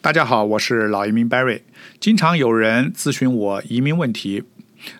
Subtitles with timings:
[0.00, 1.62] 大家好，我是老移民 Barry。
[2.00, 4.44] 经常有人咨询我移民问题，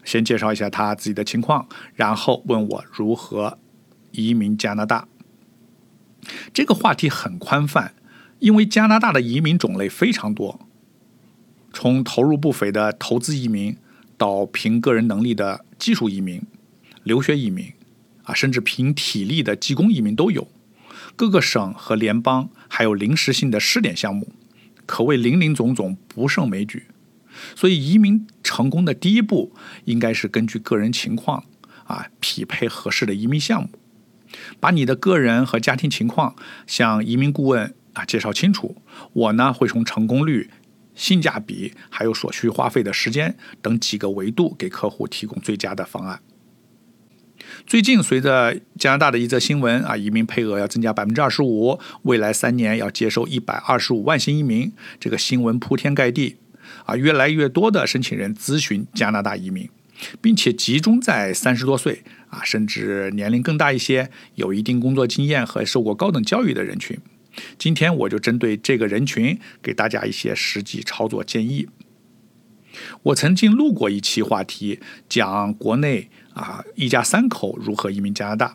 [0.05, 3.59] 先介绍一下他自己的情况，然后问我如何
[4.13, 5.07] 移民加拿大。
[6.53, 7.95] 这个话题很宽泛，
[8.41, 10.61] 因为加拿大的移民种类非常多，
[11.73, 13.77] 从投入不菲的投资移民，
[14.17, 16.43] 到凭个人能力的技术移民、
[17.05, 17.73] 留学移民，
[18.25, 20.49] 啊，甚至凭体力的技工移民都有。
[21.15, 24.29] 各个省和联邦还有临时性的试点项目。
[24.87, 26.87] 可谓林林总总，不胜枚举。
[27.55, 29.53] 所以，移民成功的第一步，
[29.85, 31.45] 应该是根据个人情况
[31.85, 33.69] 啊，匹配合适的移民项目。
[34.59, 36.35] 把你的个人和家庭情况
[36.67, 38.77] 向移民顾问啊介绍清楚。
[39.13, 40.51] 我呢，会从成功率、
[40.95, 46.21] 性价比，还有所需花费的时间等几个维度，给客户提供最佳的方案。
[47.65, 54.73] 最近，随着加拿大的一则新闻啊，移民配额要增加百分之二十五，未来三年要接收一百二十五万新移民。
[54.99, 56.37] 这个新闻铺天盖地，
[56.85, 59.69] 啊，越来越多的申请人咨询加拿大移民，
[60.21, 66.99] 并且集中在三十多岁啊，甚至年龄更大一些、有一定工作经验和受过高等教育的人群。
[67.59, 71.69] 今天我就针对这个人群，给大家一些实际操作建议。
[73.05, 78.55] 我曾经录过一期话题，讲国内啊一家三口如何移民加拿大。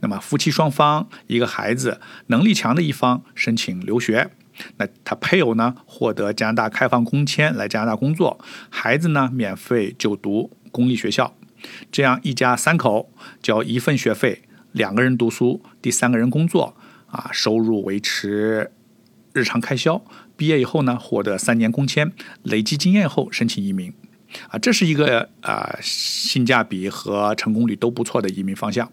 [0.00, 4.30] 那么夫妻双方一个孩子，能力强的一方申请留学，
[4.76, 8.38] 那他配偶呢获得加拿大开放工签来加拿大工作，
[8.70, 11.34] 孩子呢免费就读公立学校。
[11.90, 13.10] 这样一家三口
[13.42, 16.76] 交一份学费，两个人读书，第三个人工作，
[17.08, 18.70] 啊收入维持
[19.32, 20.02] 日常开销。
[20.36, 23.92] 毕业以后呢，获得三年工签，累积经验后申请移民，
[24.48, 28.90] 啊，这是一个啊性价比和成功率都不错的移民方向。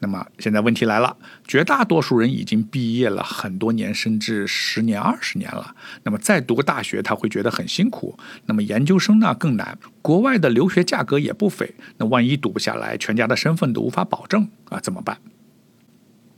[0.00, 1.16] 那么现在问题来了，
[1.46, 5.76] 绝大多数人已经毕业了很多年，甚至十年、二十年了。
[6.02, 8.18] 那么再读个大学，他会觉得很辛苦。
[8.46, 11.72] 那么研究生呢更难，国外的留学价格也不菲。
[11.98, 15.18] 那万一读不下来，全家的身份都无法保证啊，怎么办？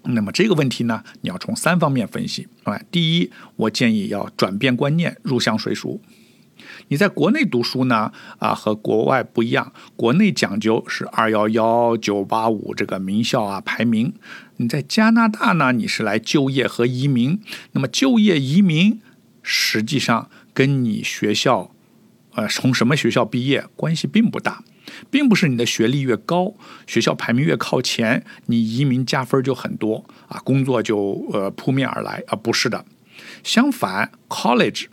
[0.03, 2.79] 那么这个问题呢，你要从三方面分析啊。
[2.91, 6.03] 第一，我建议要转变观念，入乡随俗。
[6.89, 9.73] 你在国内读书呢，啊，和国外不一样。
[9.97, 14.13] 国内讲究是二幺幺、九八五这个名校啊排名。
[14.57, 17.41] 你在加拿大呢，你是来就业和移民。
[17.73, 19.01] 那么就业移民
[19.43, 21.71] 实际上跟你学校，
[22.35, 24.63] 呃，从什么学校毕业关系并不大。
[25.11, 26.53] 并不是你的学历越高，
[26.87, 32.85] 学校排名越靠前，你移民加分就很多啊，工作就呃扑面而来啊，不是的。
[33.43, 34.87] 相反，college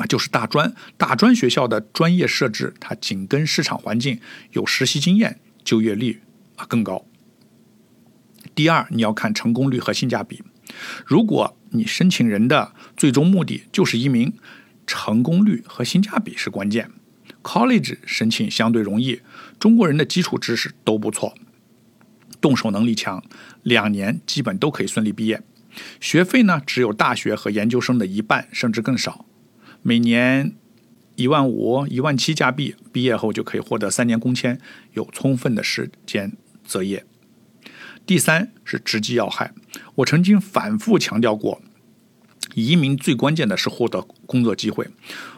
[0.00, 4.18] 啊就是大专，大专学校的专业设置，它紧跟市场环境，
[4.52, 6.22] 有实习经验，就业率
[6.56, 7.04] 啊更高。
[8.54, 10.42] 第二，你要看成功率和性价比。
[11.04, 14.32] 如果你申请人的最终目的就是移民，
[14.86, 16.90] 成功率和性价比是关键。
[17.42, 19.20] College 申请相对容易，
[19.58, 21.34] 中国人的基础知识都不错，
[22.40, 23.22] 动手能力强，
[23.62, 25.42] 两年基本都可以顺利毕业。
[26.00, 29.24] 学费呢，只有大学和研究生的一半，甚至更少，
[29.82, 30.54] 每年
[31.16, 34.60] 一万五、一万七加币，毕业后就可以获得三年工签，
[34.92, 36.32] 有充分的时间
[36.64, 37.04] 择业。
[38.06, 39.52] 第三是直击要害，
[39.96, 41.62] 我曾经反复强调过，
[42.54, 44.88] 移民最关键的是获得工作机会。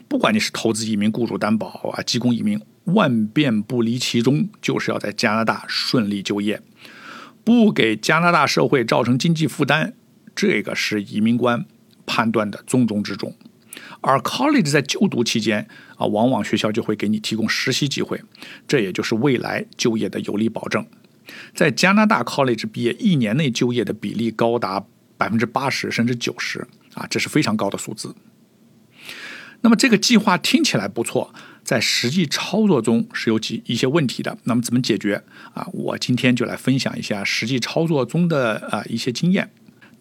[0.08, 6.62] 不管你是投资移民、雇主担保啊、技工移民，万变不离其中，就是要在加拿大顺利就业，
[7.44, 9.94] 不给加拿大社会造成经济负担，
[10.34, 11.64] 这个是移民官
[12.06, 13.34] 判断的重中之重。
[14.02, 18.20] 而 college 在就读期间啊，往往学校就会给你提供实习机会，
[18.68, 20.84] 这也就是未来就业的有力保证。
[21.54, 24.84] 在加拿大 college 毕业一年内就业的比例高达
[25.16, 28.14] 百分之八十甚至九十啊，这是非常高的数字。
[29.60, 34.36] 那么这个计划听起来不错，在实际操作中是有几一些问题的。
[34.42, 35.22] 那么怎么解决
[35.54, 35.64] 啊？
[35.72, 39.52] 我今天就来分享一下实际操作中的啊一些经验。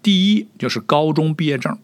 [0.02, 1.78] 第一就是高中毕业证，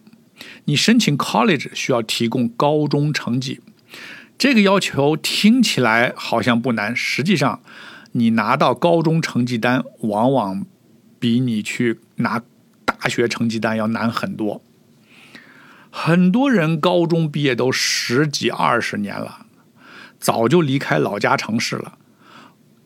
[0.65, 3.61] 你申请 college 需要提供高中成绩，
[4.37, 7.61] 这个要求听起来好像不难，实际上
[8.11, 10.65] 你拿到高中成绩单，往往
[11.19, 12.41] 比你去拿
[12.85, 14.61] 大学成绩单要难很多。
[15.89, 19.45] 很多人高中毕业都十几二十年了，
[20.19, 21.97] 早就离开老家城市了。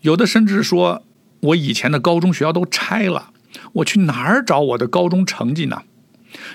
[0.01, 1.03] 有的甚至说
[1.41, 3.33] ：“我以前的高中学校都拆了，
[3.73, 5.83] 我去哪儿找我的高中成绩呢？”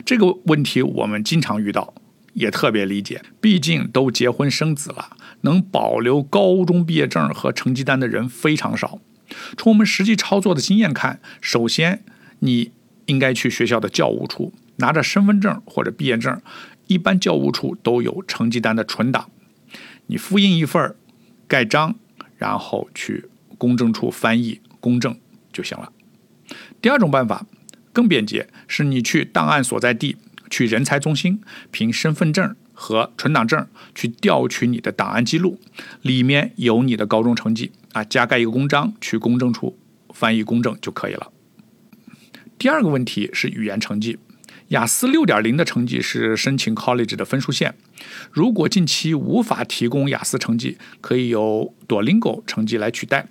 [0.05, 1.94] 这个问题我们经常遇到，
[2.34, 3.23] 也特别理解。
[3.40, 8.99] 毕竟都结婚生子了，能保留高中毕业证和成绩单的人非常少。
[9.56, 12.05] 从我们实际操作的经验看，首先
[12.40, 12.73] 你
[13.06, 14.52] 应该去学校的教务处。
[14.78, 16.38] 拿着身份证或者毕业证，
[16.87, 19.31] 一般教务处都有成绩单的存档，
[20.08, 20.94] 你复印一份
[21.49, 21.94] 盖章，
[22.37, 23.25] 然后去
[23.56, 25.19] 公证处翻译公证
[25.50, 25.90] 就行了。
[26.82, 27.46] 第二种办法
[27.97, 30.19] 更便捷，是你去档案所在地，
[30.51, 31.41] 去人才中心，
[31.71, 35.59] 凭身份证和存档证去调取你的档案记录，
[36.03, 39.79] 里面有你的高中成绩啊，加盖一个公章，去公证处
[40.13, 41.33] 翻译公证就可以了。
[42.59, 44.19] 第二个问题是语言成绩，
[44.69, 47.75] 雅思六点零的成绩是申请 college 的分数线。
[48.31, 53.29] 如果近期无法提供雅思成绩，可以由 Duolingo 成绩来取代。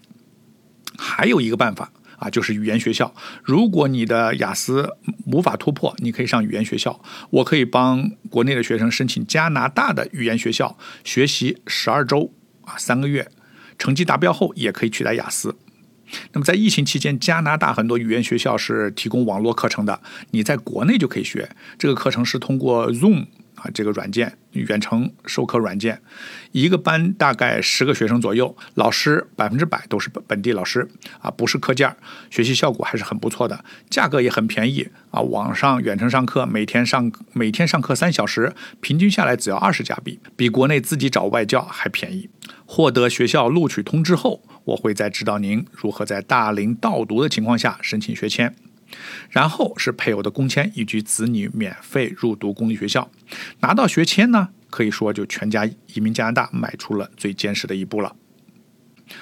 [0.98, 3.14] 还有一个办法啊，就是语言学校。
[3.44, 4.98] 如果你的雅思
[5.28, 7.02] 无法突破，你可以上语言学校。
[7.30, 12.32] 我可以帮国内的学生申请加拿大的语言学校，学习十二周
[12.64, 13.30] 啊，三个月，
[13.78, 15.56] 成绩达标后也可以取代雅思。
[16.34, 20.02] 那么在疫情期间，加拿大很多语言学校是提供网络课程的，
[20.32, 21.50] 你在国内就可以学。
[21.80, 23.26] 这个课程是通过 Zoom
[23.74, 26.02] 这个软件远程授课软件，
[26.52, 30.88] 一个班大概十个学生左右，老师百分之百都是本本地老师
[31.20, 31.96] 啊，不是课件，
[32.30, 35.22] 学习效果还是很不错的，价格也很便宜啊。
[35.22, 42.30] 网上远程上课，每天上每天上课三小时，平均下来只要二十加币，比国内自己找外教还便宜。
[42.66, 44.42] 获得学校录取通知后。
[44.66, 48.56] 我会再指导您如何在大龄倒读的情况下申请学签，
[49.30, 53.10] 然后是配偶的工签以及子女免费入读公立学校。
[53.60, 58.16] 拿到学签呢，可以说就全家移民加拿大迈出了最坚实的一步了。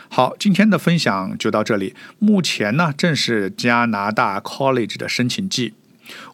[0.07, 1.93] 好，今天的分享就到这里。
[2.17, 5.73] 目前呢，正是加拿大 college 的申请季，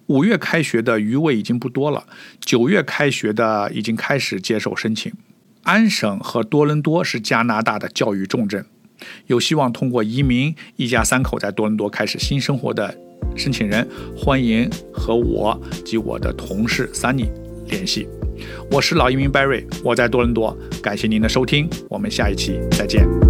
[0.06, 2.06] 五月开学的余位已经不多了，
[2.40, 5.12] 九月开学的已经开始接受申请。
[5.64, 8.66] 安省和多伦多是加拿大的教育重镇。
[9.28, 12.98] 有希望通过移民一家三口在多伦多开始新生活的
[13.36, 13.88] 申请人，
[14.18, 17.30] 欢迎和我及我的同事 Sunny
[17.70, 18.08] 联系。
[18.72, 23.29] 我是老移民 Barry，我在多伦多，感谢您的收听，我们下一期再见。